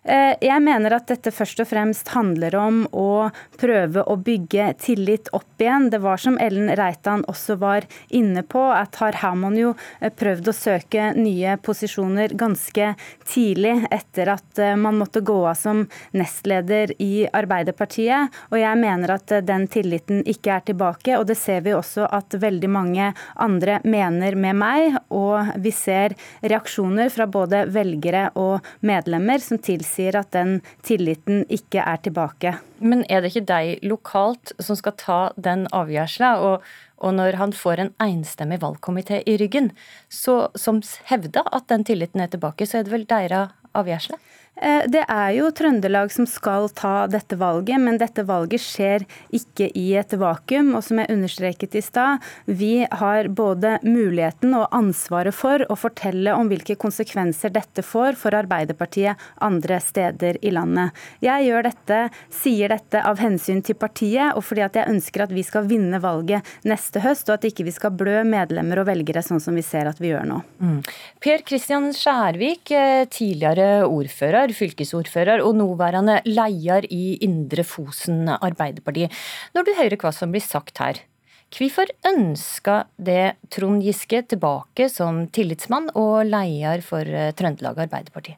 Eh, 0.00 0.32
jeg 0.40 0.62
mener 0.64 0.94
at 0.96 1.10
dette 1.10 1.28
først 1.28 1.60
og 1.60 1.68
fremst 1.68 2.08
handler 2.14 2.54
om 2.56 2.76
å 2.96 3.28
prøve 3.60 4.00
å 4.08 4.14
bygge 4.16 4.70
tillit 4.80 5.28
opp 5.36 5.60
igjen. 5.60 5.90
Det 5.92 6.00
var 6.00 6.16
som 6.22 6.38
Ellen 6.40 6.70
Reitan 6.72 7.20
også 7.28 7.58
var 7.60 7.84
inne 8.08 8.40
på, 8.40 8.62
at 8.72 8.96
har 8.96 9.18
man 9.36 9.58
jo 9.60 9.74
eh, 10.00 10.08
prøvd 10.08 10.48
å 10.48 10.54
søke 10.56 11.10
nye 11.18 11.58
posisjoner 11.60 12.32
ganske 12.32 12.94
tidlig 13.28 13.74
etter 13.92 14.32
at 14.32 14.62
eh, 14.62 14.72
man 14.80 14.96
måtte 15.02 15.20
gå 15.20 15.36
av 15.50 15.58
som 15.60 15.84
nestleder 16.16 16.94
i 16.96 17.28
Arbeiderpartiet. 17.28 18.32
Og 18.54 18.56
jeg 18.62 18.80
mener 18.80 19.14
at 19.18 19.36
den 19.44 19.68
tilliten 19.68 20.24
ikke 20.24 20.56
er 20.56 20.66
tilbake, 20.70 21.18
og 21.20 21.28
det 21.28 21.36
ser 21.36 21.60
vi 21.68 21.76
også 21.76 22.08
at 22.08 22.40
veldig 22.40 22.72
mange 22.72 23.12
andre 23.36 23.82
mener 23.84 24.32
med 24.32 24.56
meg. 24.64 24.96
Og 25.12 25.60
vi 25.60 25.76
ser 25.76 26.16
reaksjoner 26.40 27.12
fra 27.12 27.28
både 27.28 27.66
velgere 27.68 28.30
og 28.40 28.64
medlemmer 28.80 29.44
som 29.44 29.60
tilsier 29.60 29.89
tilsier 29.90 30.16
at 30.18 30.30
den 30.32 30.60
tilliten 30.86 31.44
ikke 31.50 31.82
er 31.82 31.98
tilbake. 32.02 32.58
Men 32.80 33.04
er 33.08 33.20
det 33.20 33.32
ikke 33.32 33.48
deg 33.48 33.82
lokalt 33.82 34.52
som 34.60 34.76
skal 34.76 34.94
ta 34.96 35.20
den 35.36 35.66
avgjørelsen? 35.72 36.38
Og, 36.40 36.62
og, 37.00 37.14
når 37.14 37.36
han 37.40 37.52
får 37.52 37.80
en 37.80 37.94
enstemmig 38.00 38.60
valgkomité 38.60 39.22
i 39.26 39.36
ryggen, 39.40 39.72
så, 40.08 40.50
som 40.54 40.82
hevder 41.10 41.42
at 41.52 41.68
den 41.68 41.84
tilliten 41.84 42.20
er 42.20 42.30
tilbake, 42.30 42.66
så 42.66 42.78
er 42.78 42.84
det 42.84 42.92
vel 42.92 43.06
deres 43.08 43.50
avgjørelse? 43.76 44.18
Eh, 44.60 44.84
det 44.92 45.02
er 45.08 45.30
jo 45.38 45.48
Trøndelag 45.56 46.12
som 46.12 46.26
skal 46.28 46.68
ta 46.76 47.06
dette 47.10 47.36
valget, 47.40 47.80
men 47.80 47.96
dette 48.00 48.24
valget 48.28 48.60
skjer 48.60 49.06
ikke 49.32 49.70
i 49.78 49.86
et 49.96 50.12
vakuum. 50.20 50.74
Og 50.76 50.84
som 50.84 51.00
jeg 51.00 51.12
understreket 51.14 51.76
i 51.78 51.82
stad, 51.84 52.20
vi 52.44 52.84
har 52.84 53.30
både 53.32 53.78
muligheten 53.86 54.54
og 54.58 54.68
ansvaret 54.76 55.34
for 55.36 55.64
å 55.70 55.78
fortelle 55.80 56.34
om 56.36 56.50
hvilke 56.50 56.76
konsekvenser 56.80 57.54
dette 57.54 57.84
får 57.86 58.18
for 58.20 58.36
Arbeiderpartiet 58.36 59.20
andre 59.40 59.80
steder 59.80 60.40
i 60.44 60.52
landet. 60.52 60.92
Jeg 61.24 61.48
gjør 61.48 61.70
dette, 61.70 62.02
sier 62.34 62.74
dette 62.74 63.00
av 63.06 63.22
hensyn 63.22 63.64
til 63.64 63.78
partiet, 63.80 64.34
og 64.36 64.44
fordi 64.44 64.66
at 64.66 64.76
jeg 64.76 64.92
ønsker 64.92 65.24
at 65.24 65.34
vi 65.34 65.44
skal 65.46 65.68
vinne 65.70 66.02
valget 66.02 66.46
neste 66.68 67.00
høst, 67.04 67.30
og 67.30 67.38
at 67.38 67.48
ikke 67.48 67.64
vi 67.68 67.74
skal 67.74 67.94
blø 67.96 68.20
medlemmer 68.28 68.82
og 68.82 68.90
velgere 68.90 69.24
sånn 69.24 69.40
som 69.40 69.56
vi 69.56 69.64
ser 69.64 69.88
at 69.88 70.00
vi 70.02 70.12
gjør 70.12 70.28
nå. 70.28 70.40
Mm. 70.60 70.78
Per 71.22 71.46
Kristian 71.48 71.90
Skjærvik, 71.96 72.70
eh, 72.76 73.06
tidligere 73.08 73.59
tidligere 73.60 73.88
ordfører, 73.88 74.52
fylkesordfører 74.54 75.42
og 75.44 75.56
nåværende 75.56 76.20
leder 76.24 76.86
i 76.90 77.18
Indre 77.20 77.64
Fosen 77.64 78.28
Arbeiderparti. 78.28 79.08
Når 79.54 79.64
du 79.64 79.72
hører 79.76 79.96
hva 80.00 80.12
som 80.12 80.32
blir 80.32 80.40
sagt 80.40 80.78
her, 80.78 81.00
hvorfor 81.50 81.86
ønska 82.06 82.84
det 82.96 83.36
Trond 83.50 83.82
Giske 83.82 84.22
tilbake 84.22 84.88
som 84.88 85.26
tillitsmann 85.28 85.90
og 85.94 86.24
leder 86.24 86.80
for 86.80 87.02
eh, 87.02 87.32
Trøndelag 87.32 87.78
Arbeiderparti? 87.78 88.36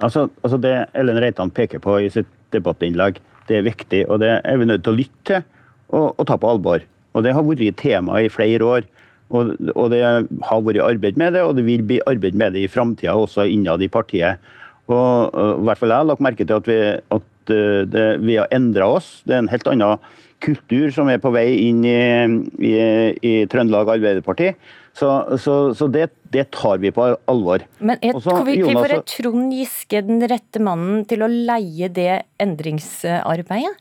Altså, 0.00 0.28
altså 0.42 0.56
Det 0.56 0.88
Ellen 0.94 1.20
Reitan 1.20 1.50
peker 1.50 1.78
på 1.78 1.98
i 2.00 2.08
sitt 2.08 2.28
debattinnlegg, 2.54 3.20
det 3.48 3.58
er 3.58 3.66
viktig, 3.66 4.06
og 4.08 4.20
det 4.20 4.40
er 4.44 4.56
vi 4.56 4.64
nødt 4.64 4.84
til 4.84 4.94
å 4.94 5.00
lytte 5.00 5.42
til 5.42 5.42
og, 5.90 6.14
og 6.16 6.26
ta 6.26 6.36
på 6.38 6.48
alvor. 6.48 6.80
Og 7.12 7.24
Det 7.24 7.34
har 7.34 7.42
vært 7.42 7.76
tema 7.76 8.20
i 8.22 8.30
flere 8.30 8.62
år. 8.62 8.84
Og, 9.30 9.52
og, 9.76 9.84
det 9.92 10.00
har 10.02 10.62
vært 10.66 10.80
arbeid 10.82 11.18
med 11.20 11.36
det, 11.36 11.44
og 11.46 11.54
det 11.58 11.66
vil 11.66 11.84
bli 11.86 12.00
arbeid 12.10 12.38
med 12.38 12.56
det 12.56 12.64
i 12.66 12.70
framtida 12.70 13.14
også 13.14 13.46
innad 13.46 13.82
i 13.82 13.90
partiet. 13.92 14.42
Og, 14.90 15.30
og, 15.30 15.60
i 15.60 15.68
hvert 15.68 15.78
fall 15.78 15.92
Jeg 15.94 16.02
har 16.02 16.08
lagt 16.08 16.24
merke 16.24 16.46
til 16.46 16.56
at 16.56 16.66
vi, 16.70 16.80
at 17.14 17.54
eh, 17.54 17.84
det, 17.86 18.08
vi 18.24 18.40
har 18.40 18.50
endra 18.54 18.90
oss. 18.96 19.20
Det 19.22 19.36
er 19.36 19.44
en 19.44 19.52
helt 19.52 19.70
annen 19.70 20.02
kultur 20.40 20.88
som 20.94 21.10
er 21.12 21.20
på 21.20 21.32
vei 21.34 21.46
inn 21.68 21.84
i, 21.84 22.00
i, 22.64 22.74
i 23.22 23.34
Trøndelag 23.50 23.92
Arbeiderparti. 23.96 24.54
Så, 24.96 25.10
så, 25.38 25.54
så 25.76 25.86
det, 25.92 26.08
det, 26.34 26.48
tar 26.56 26.80
vi 26.82 26.90
på 26.94 27.04
alvor. 27.30 27.62
Men 27.78 28.00
er, 28.02 28.16
Også, 28.18 28.34
hvorfor 28.42 28.96
er 28.96 29.04
Trond 29.06 29.54
Giske 29.54 30.02
den 30.06 30.24
rette 30.28 30.62
mannen 30.62 31.04
til 31.08 31.22
å 31.22 31.30
leie 31.30 31.90
det 31.94 32.24
endringsarbeidet? 32.42 33.76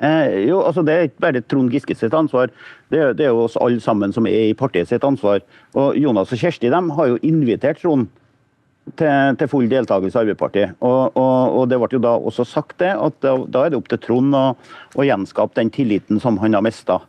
Eh, 0.00 0.46
jo, 0.48 0.62
altså 0.64 0.82
Det 0.82 0.94
er 0.94 1.08
ikke 1.08 1.20
bare 1.26 1.42
Trond 1.44 1.72
Giske 1.72 1.94
sitt 1.94 2.14
ansvar, 2.16 2.48
det 2.88 2.98
er, 2.98 3.12
det 3.12 3.26
er 3.26 3.34
jo 3.34 3.44
oss 3.44 3.58
alle 3.60 3.82
sammen 3.84 4.14
som 4.16 4.26
er 4.26 4.48
i 4.48 4.56
partiet 4.56 4.88
sitt 4.88 5.04
ansvar. 5.04 5.42
Og 5.76 5.98
Jonas 6.00 6.32
og 6.32 6.40
Kjersti 6.40 6.72
dem 6.72 6.90
har 6.96 7.12
jo 7.12 7.20
invitert 7.22 7.82
Trond 7.82 8.08
til, 8.96 9.36
til 9.36 9.50
full 9.52 9.68
deltakelse 9.70 10.16
i 10.16 10.22
Arbeiderpartiet. 10.22 10.74
Og, 10.80 11.12
og, 11.20 11.58
og, 11.58 11.68
det 11.70 11.78
ble 11.82 11.92
jo 11.92 12.02
da 12.02 12.16
også 12.16 12.48
sagt 12.48 12.78
det, 12.80 12.94
at 12.96 13.20
da, 13.22 13.36
da 13.44 13.66
er 13.66 13.72
det 13.72 13.80
opp 13.80 13.92
til 13.92 14.02
Trond 14.02 14.34
å, 14.36 14.44
å 14.96 15.06
gjenskape 15.06 15.60
den 15.60 15.72
tilliten 15.74 16.20
som 16.22 16.40
han 16.42 16.56
har 16.56 16.64
mista. 16.64 17.02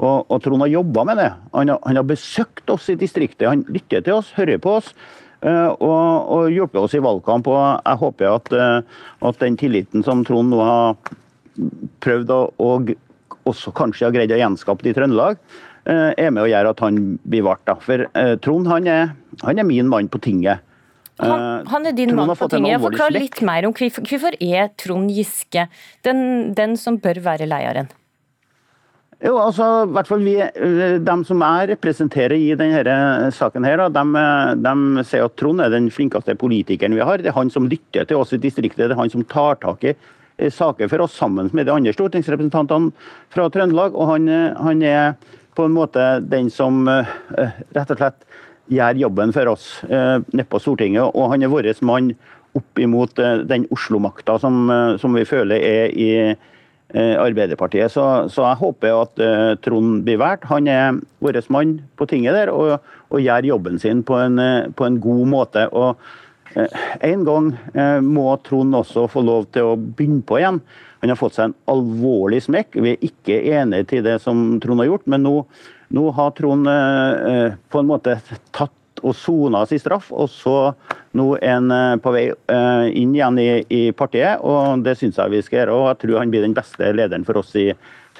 Og, 0.00 0.24
og, 0.24 0.36
Trond 0.40 0.64
har 0.64 0.72
jobba 0.72 1.04
med 1.10 1.20
det. 1.20 1.30
Han 1.52 1.74
har, 1.74 1.80
han 1.84 2.00
har, 2.00 2.08
besøkt 2.08 2.72
oss 2.72 2.88
i 2.88 2.96
distriktet. 2.98 3.50
Han 3.50 3.66
lytter 3.68 4.00
til 4.06 4.16
oss, 4.16 4.32
hører 4.38 4.60
på 4.62 4.78
oss. 4.80 4.94
Uh, 5.40 5.72
og, 5.80 6.48
hjelper 6.52 6.84
oss 6.84 6.96
i 6.96 7.04
valgkamp. 7.04 7.48
og 7.52 7.84
Jeg 7.84 8.00
håper 8.00 8.32
at, 8.32 8.52
uh, 8.56 9.04
at 9.28 9.44
den 9.44 9.60
tilliten 9.60 10.04
som 10.06 10.24
Trond 10.24 10.52
nå 10.52 10.64
har 10.64 10.96
prøvd 12.04 12.32
å 12.34 12.40
og 12.60 12.94
også 13.48 13.72
kanskje 13.76 14.06
har 14.06 14.14
greid 14.14 14.32
å 14.34 14.38
gjenskape 14.38 14.84
det 14.84 14.92
i 14.92 14.96
Trøndelag, 14.98 15.38
uh, 15.88 16.10
er 16.12 16.32
med 16.32 16.44
å 16.44 16.50
gjøre 16.50 16.74
at 16.74 16.82
han 16.84 16.98
blir 17.24 17.46
vart. 17.46 17.70
For 17.84 18.04
Trond 18.44 18.68
han 18.68 18.88
er, 18.90 19.14
han 19.42 19.62
er 19.62 19.66
min 19.66 19.88
mann 19.90 20.10
på 20.12 20.20
tinget. 20.22 20.66
Han, 21.20 21.66
han, 21.68 21.86
er 21.86 21.96
din 21.96 22.14
mann 22.16 22.32
på 22.36 22.48
tinget. 22.48 22.80
Forklar 22.80 23.12
litt 23.12 23.40
mer 23.44 23.66
om 23.68 23.74
hvorfor, 23.76 24.04
hvorfor 24.08 24.36
er 24.40 24.70
Trond 24.80 25.12
Giske 25.12 25.66
den, 26.06 26.52
den 26.56 26.76
som 26.80 27.00
bør 27.00 27.20
være 27.24 27.48
lederen? 27.50 27.90
Jo, 29.20 29.34
altså, 29.36 29.66
i 29.84 29.90
hvert 29.92 30.08
fall 30.08 30.22
vi, 30.24 30.38
eh, 30.40 30.94
De 31.04 31.16
som 31.28 31.42
jeg 31.44 31.68
representerer 31.74 32.36
i 32.38 32.54
denne 32.56 33.28
saken, 33.36 33.66
her, 33.68 33.82
de, 33.92 34.04
de 34.64 35.04
sier 35.04 35.26
at 35.26 35.36
Trond 35.36 35.60
er 35.60 35.72
den 35.74 35.90
flinkeste 35.92 36.38
politikeren 36.40 36.96
vi 36.96 37.04
har. 37.04 37.20
Det 37.20 37.28
er 37.28 37.36
han 37.36 37.52
som 37.52 37.68
lytter 37.68 38.08
til 38.08 38.22
oss 38.22 38.32
i 38.32 38.40
distriktet, 38.40 38.86
det 38.86 38.96
er 38.96 39.02
han 39.02 39.12
som 39.12 39.26
tar 39.28 39.60
tak 39.60 39.84
i 39.84 39.92
eh, 39.92 40.08
saker 40.48 40.88
for 40.88 41.04
oss 41.04 41.18
sammen 41.20 41.50
med 41.52 41.68
de 41.68 41.74
andre 41.74 41.92
stortingsrepresentantene 41.92 42.94
fra 43.28 43.50
Trøndelag. 43.52 43.92
og 43.94 44.08
han, 44.14 44.28
eh, 44.28 44.56
han 44.56 44.82
er 44.82 45.12
på 45.54 45.66
en 45.66 45.76
måte 45.76 46.20
den 46.24 46.48
som 46.50 46.88
rett 46.88 47.90
og 47.90 47.98
slett 47.98 48.24
gjør 48.70 49.00
jobben 49.04 49.34
for 49.34 49.50
oss 49.50 49.66
eh, 49.88 50.18
nede 50.32 50.46
på 50.50 50.60
Stortinget. 50.62 51.10
Og 51.14 51.32
han 51.32 51.42
er 51.42 51.52
vår 51.52 51.70
mann 51.86 52.12
opp 52.58 52.82
imot 52.82 53.18
eh, 53.22 53.42
den 53.48 53.66
Oslo-makta 53.74 54.38
som, 54.42 54.62
eh, 54.70 54.94
som, 55.02 55.14
vi 55.16 55.26
føler 55.28 55.62
er 55.66 55.94
i 55.94 56.10
eh, 56.30 57.16
Arbeiderpartiet. 57.18 57.92
Så, 57.92 58.06
så, 58.30 58.46
jeg 58.46 58.60
håper 58.62 59.02
at 59.02 59.22
eh, 59.22 59.52
Trond 59.64 60.04
blir 60.06 60.20
valgt. 60.22 60.48
Han 60.50 60.70
er 60.70 61.00
vår 61.22 61.42
mann 61.52 61.78
på 61.98 62.08
tinget 62.10 62.38
der 62.38 62.54
og, 62.54 62.78
og 63.10 63.22
gjør 63.22 63.52
jobben 63.52 63.78
sin 63.82 64.04
på 64.06 64.18
en, 64.22 64.38
eh, 64.42 64.70
på 64.74 64.86
en 64.86 65.00
god 65.02 65.30
måte. 65.34 65.66
Og 65.74 65.98
en 66.54 67.26
gang 67.26 67.50
må 68.02 68.28
Trond 68.46 68.74
også 68.74 69.04
få 69.10 69.22
lov 69.22 69.44
til 69.54 69.68
å 69.68 69.76
begynne 69.78 70.24
på 70.26 70.40
igjen. 70.40 70.62
Han 71.00 71.12
har 71.12 71.18
fått 71.20 71.36
seg 71.36 71.50
en 71.50 71.58
alvorlig 71.70 72.40
smekk. 72.44 72.74
Vi 72.82 72.94
er 72.96 73.04
ikke 73.06 73.36
enige 73.54 73.86
til 73.92 74.02
det 74.04 74.16
som 74.24 74.58
Trond 74.62 74.82
har 74.82 74.90
gjort, 74.90 75.06
men 75.10 75.22
nå 75.24 75.36
nå 75.90 76.10
har 76.10 76.30
Trond 76.30 76.68
eh, 76.70 77.30
eh, 77.30 77.52
på 77.68 77.80
en 77.80 77.88
måte 77.90 78.20
tatt 78.54 78.76
og 79.00 79.14
sona 79.16 79.62
sin 79.66 79.80
straff, 79.80 80.10
og 80.12 80.28
så 80.30 80.72
nå 81.16 81.26
er 81.40 81.56
han 81.56 81.72
eh, 81.74 81.96
på 82.02 82.12
vei 82.14 82.26
inn 83.00 83.14
igjen 83.16 83.40
i, 83.42 83.48
i 83.66 83.80
partiet. 83.96 84.42
og 84.44 84.84
Det 84.86 84.96
syns 85.00 85.18
jeg 85.18 85.34
vi 85.34 85.42
skal 85.42 85.62
gjøre. 85.62 85.78
og 85.78 85.88
Jeg 85.88 86.00
tror 86.04 86.20
han 86.20 86.34
blir 86.34 86.46
den 86.46 86.54
beste 86.54 86.92
lederen 86.94 87.26
for 87.26 87.40
oss 87.42 87.54
i 87.58 87.70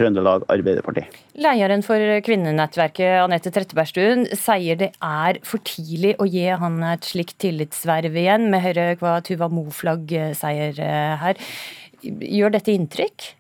Trøndelag 0.00 0.46
Arbeiderparti. 0.50 1.04
Lederen 1.40 1.84
for 1.84 2.00
kvinnenettverket, 2.26 3.20
Anette 3.22 3.52
Trettebergstuen, 3.54 4.24
sier 4.38 4.78
det 4.80 4.90
er 4.96 5.40
for 5.46 5.62
tidlig 5.66 6.14
å 6.20 6.28
gi 6.28 6.46
han 6.48 6.80
et 6.94 7.06
slikt 7.06 7.36
tillitsverv 7.44 8.16
igjen. 8.16 8.48
Vi 8.54 8.62
hører 8.64 8.96
hva 9.00 9.18
Tuva 9.26 9.50
Moflag 9.52 10.08
sier 10.38 10.80
her. 11.20 11.44
Gjør 12.00 12.56
dette 12.56 12.72
inntrykk? 12.72 13.30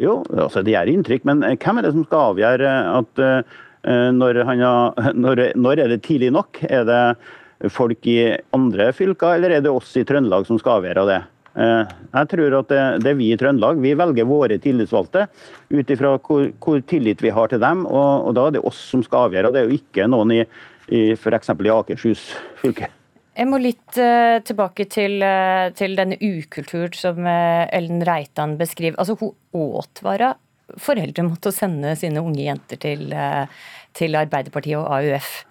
Jo, 0.00 0.20
altså 0.36 0.62
det 0.62 0.74
gjør 0.74 0.92
inntrykk, 0.92 1.24
men 1.26 1.42
hvem 1.56 1.80
er 1.80 1.86
det 1.86 1.94
som 1.94 2.04
skal 2.06 2.32
avgjøre 2.32 2.74
at 3.00 3.22
når, 3.86 4.12
når, 4.18 4.42
har, 4.48 5.14
når, 5.24 5.42
når, 5.56 5.82
er 5.84 5.94
det 5.94 6.02
tidlig 6.06 6.32
nok? 6.36 6.60
Er 6.68 6.84
det 6.88 7.70
folk 7.72 8.06
i 8.10 8.20
andre 8.56 8.90
fylker, 8.94 9.38
eller 9.38 9.56
er 9.56 9.64
det 9.64 9.72
oss 9.72 9.94
i 9.96 10.04
Trøndelag 10.06 10.46
som 10.48 10.60
skal 10.60 10.80
avgjøre 10.80 11.06
det? 11.08 11.22
Eh, 11.56 11.94
jeg 12.12 12.30
tror 12.32 12.58
at 12.58 12.68
det, 12.72 12.82
det, 13.04 13.12
er 13.12 13.18
vi 13.18 13.30
i 13.32 13.38
Trøndelag. 13.40 13.80
Vi 13.80 13.94
velger 13.96 14.28
våre 14.28 14.58
tillitsvalgte 14.62 15.26
ut 15.72 15.92
ifra 15.94 16.16
hvor, 16.18 16.50
hvor, 16.62 16.82
tillit 16.88 17.24
vi 17.24 17.32
har 17.32 17.52
til 17.52 17.62
dem. 17.62 17.86
Og, 17.88 18.28
og, 18.28 18.36
da 18.36 18.46
er 18.46 18.56
det 18.58 18.64
oss 18.68 18.80
som 18.92 19.04
skal 19.06 19.30
avgjøre. 19.30 19.52
Det 19.54 19.62
er 19.62 19.70
jo 19.70 19.80
ikke 19.80 20.08
noen 20.12 20.36
i, 20.36 20.42
i 20.92 21.02
f.eks. 21.16 21.52
i 21.56 21.74
Akershus 21.74 22.28
fylke. 22.60 22.92
Jeg 23.36 23.50
må 23.50 23.58
litt 23.60 23.98
uh, 24.00 24.38
tilbake 24.48 24.86
til, 24.88 25.18
uh, 25.20 25.68
til 25.76 25.92
denne 25.98 26.16
ukulturen 26.16 26.94
som 26.96 27.18
uh, 27.20 27.68
Ellen 27.68 28.00
Reitan 28.08 28.54
beskriver. 28.56 28.96
Altså, 28.96 29.18
hun 29.20 29.82
advarer 29.82 30.38
foreldre 30.82 31.24
mot 31.26 31.46
å 31.46 31.54
sende 31.54 31.94
sine 31.98 32.22
unge 32.24 32.42
jenter 32.42 32.80
til, 32.82 33.12
eh, 33.12 33.46
til 33.94 34.16
Arbeiderpartiet 34.18 34.78
og 34.80 34.88
AUF. 34.98 35.44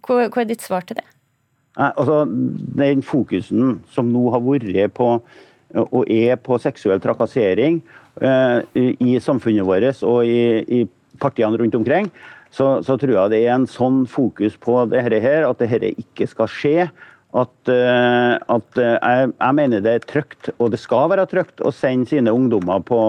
Hva, 0.00 0.28
hva, 0.28 0.42
er 0.42 0.48
ditt 0.48 0.64
svar 0.64 0.86
til 0.88 0.96
det? 0.96 1.04
Altså, 1.76 2.24
Den 2.26 3.02
fokusen 3.02 3.82
som 3.92 4.12
nå 4.12 4.30
har 4.32 4.40
vært 4.40 4.94
på 4.96 5.20
og 5.78 6.10
er 6.10 6.36
på 6.36 6.58
seksuell 6.60 7.00
trakassering 7.00 7.80
uh, 8.20 8.60
i 8.76 9.16
samfunnet 9.22 9.64
vårt 9.64 10.02
og 10.04 10.26
i, 10.28 10.82
partiene 11.22 11.58
rundt 11.60 11.76
omkring, 11.78 12.10
så, 12.52 12.82
så, 12.84 12.98
tror 13.00 13.14
jeg 13.14 13.32
det 13.32 13.40
er 13.46 13.54
en 13.54 13.68
sånn 13.70 14.02
fokus 14.10 14.58
på 14.60 14.82
dette 14.92 15.20
her, 15.24 15.46
at 15.48 15.60
dette 15.62 15.94
ikke 15.96 16.26
skal 16.28 16.50
skje 16.50 16.76
at, 17.32 17.70
eh, 17.72 18.34
at 18.36 18.78
eh, 18.78 18.96
jeg, 18.98 19.30
jeg, 19.32 19.56
mener 19.56 19.80
det 19.84 19.94
er 19.96 20.04
trygt, 20.04 20.50
og 20.58 20.72
det 20.74 20.80
skal 20.82 21.08
være 21.12 21.24
trygt, 21.30 21.62
å 21.64 21.72
sende 21.72 22.10
sine 22.10 22.34
ungdommer 22.34 22.82
på, 22.84 23.00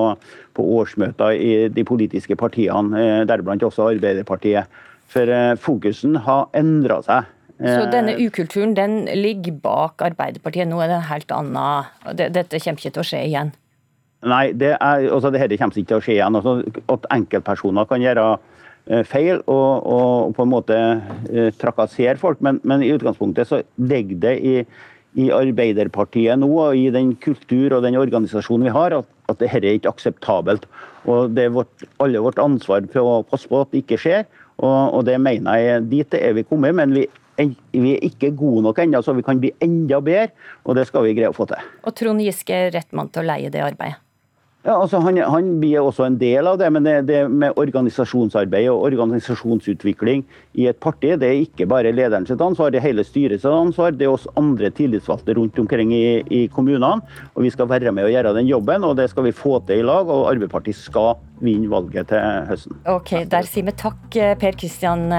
på 0.56 0.68
årsmøter 0.80 1.36
i 1.36 1.52
de 1.74 1.84
politiske 1.88 2.38
partiene, 2.40 3.00
eh, 3.00 3.24
deriblant 3.28 3.66
også 3.68 3.90
Arbeiderpartiet. 3.92 4.82
For 5.14 5.30
fokusen 5.62 6.16
har 6.26 6.48
endra 6.58 7.02
seg. 7.06 7.28
Så 7.64 7.84
denne 7.94 8.18
ukulturen 8.20 8.74
den 8.76 9.06
ligger 9.16 9.56
bak 9.64 10.02
Arbeiderpartiet? 10.04 10.68
Nå 10.68 10.82
er 10.84 10.92
det 10.92 10.98
en 11.00 11.06
helt 11.08 11.32
annen 11.32 12.18
Dette 12.20 12.60
kommer 12.60 12.82
ikke 12.82 12.96
til 12.98 13.04
å 13.04 13.08
skje 13.08 13.22
igjen? 13.30 13.54
Nei, 14.24 14.46
det 14.56 14.74
er, 14.76 15.06
altså, 15.12 15.32
dette 15.32 15.56
kommer 15.60 15.80
ikke 15.80 15.94
til 15.94 16.02
å 16.02 16.04
skje 16.04 16.18
igjen. 16.18 16.40
Altså, 16.40 16.58
at 16.92 17.08
enkeltpersoner 17.16 17.88
kan 17.88 18.04
gjøre 18.04 18.26
Eh, 18.92 19.06
feil 19.08 19.40
og, 19.48 19.86
og, 19.88 20.34
på 20.36 20.44
en 20.44 20.52
måte 20.52 20.78
eh, 21.32 21.54
trakassere 21.56 22.20
folk, 22.20 22.42
men, 22.44 22.58
men, 22.68 22.82
i 22.84 22.92
utgangspunktet 22.92 23.48
så 23.48 23.62
ligger 23.80 24.18
det 24.26 24.34
i, 24.44 24.56
i, 25.16 25.30
Arbeiderpartiet 25.32 26.42
nå 26.42 26.50
og 26.52 26.76
i 26.76 26.90
den 26.92 27.14
kultur 27.24 27.78
og 27.78 27.86
den 27.86 27.96
organisasjonen 27.96 28.68
vi 28.68 28.74
har, 28.76 28.98
at, 28.98 29.08
at 29.32 29.40
dette 29.40 29.62
er 29.62 29.78
ikke 29.78 29.94
akseptabelt. 29.94 30.68
Og 31.08 31.32
Det 31.32 31.48
er 31.48 31.56
vårt, 31.56 31.88
alle 32.04 32.26
vårt 32.26 32.42
ansvar 32.44 32.84
for 32.92 33.08
å 33.08 33.16
passe 33.28 33.48
på 33.48 33.64
at 33.64 33.72
det 33.72 33.86
ikke 33.86 34.02
skjer. 34.04 34.28
Og, 34.60 35.00
og 35.00 35.08
det 35.08 35.16
mener 35.24 35.62
jeg 35.62 35.88
Dit 35.92 36.20
er 36.20 36.36
vi 36.36 36.44
kommet, 36.48 36.76
men 36.76 36.92
vi, 36.98 37.08
vi 37.38 37.96
er 37.96 38.06
ikke 38.06 38.34
gode 38.38 38.64
nok 38.68 38.84
ennå, 38.84 39.02
så 39.02 39.16
vi 39.18 39.26
kan 39.26 39.42
bli 39.42 39.54
enda 39.64 40.02
bedre. 40.04 40.32
Og 40.68 40.78
det 40.78 40.88
skal 40.90 41.08
vi 41.08 41.16
greie 41.18 41.32
å 41.32 41.36
få 41.36 41.48
til. 41.50 41.70
Og 41.84 41.96
Trond 41.98 42.22
Giske 42.24 42.56
er 42.66 42.74
rett 42.76 42.92
mann 42.94 43.12
til 43.14 43.24
å 43.24 43.32
leie 43.34 43.54
det 43.54 43.64
arbeidet? 43.66 44.03
Ja, 44.64 44.78
altså 44.80 45.02
han, 45.04 45.18
han, 45.20 45.48
blir 45.60 45.82
også 45.84 46.06
en 46.08 46.16
del 46.16 46.48
av 46.48 46.56
det, 46.62 46.70
men 46.72 46.86
det, 46.86 46.94
det, 47.10 47.26
med 47.28 47.58
organisasjonsarbeid 47.60 48.70
og 48.72 48.86
organisasjonsutvikling 48.88 50.22
i 50.56 50.70
et 50.72 50.78
parti, 50.80 51.10
det 51.20 51.28
er 51.28 51.42
ikke 51.42 51.68
bare 51.68 51.92
lederens 51.92 52.32
ansvar, 52.32 52.72
det 52.72 52.80
er 52.80 52.86
hele 52.86 53.04
styrets 53.04 53.44
ansvar. 53.50 53.92
Det 53.92 54.08
er 54.08 54.14
oss 54.14 54.30
andre 54.40 54.70
tillitsvalgte 54.72 55.36
rundt 55.36 55.60
omkring 55.60 55.92
i, 55.92 56.22
i, 56.32 56.46
kommunene. 56.48 57.02
og 57.36 57.44
Vi 57.44 57.52
skal 57.52 57.68
være 57.68 57.92
med 57.92 58.08
og 58.08 58.14
gjøre 58.14 58.32
den 58.38 58.48
jobben, 58.48 58.86
og 58.88 58.96
det 59.02 59.10
skal 59.12 59.28
vi 59.28 59.34
få 59.36 59.58
til 59.68 59.82
i 59.82 59.88
lag. 59.90 60.08
og 60.08 60.30
Arbeiderpartiet 60.32 60.80
skal 60.80 61.20
vinne 61.44 61.68
valget 61.68 62.08
til 62.14 62.24
høsten. 62.48 62.80
Ok, 62.88 63.12
Der 63.34 63.50
sier 63.50 63.68
vi 63.68 63.76
takk, 63.84 64.16
Per 64.40 64.60
Kristian 64.62 65.10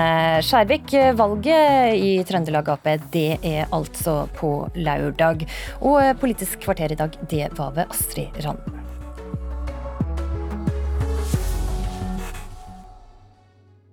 Skjærvik. 0.41 0.97
Valget 1.21 2.01
i 2.01 2.15
Trøndelag 2.25 2.73
Ap 2.73 2.89
det 3.13 3.45
er 3.45 3.69
altså 3.69 4.23
på 4.41 4.55
lørdag. 4.73 5.45
Og 5.85 6.01
Politisk 6.25 6.65
kvarter 6.65 6.97
i 6.97 6.99
dag, 7.05 7.21
det 7.29 7.53
var 7.59 7.77
ved 7.77 7.93
Astrid 7.93 8.41
Randen. 8.41 8.84